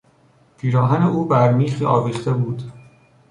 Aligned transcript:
پیراهن 0.57 1.03
او 1.03 1.25
بر 1.27 1.53
میخی 1.53 1.85
آویخته 1.85 2.33
بود. 2.33 2.63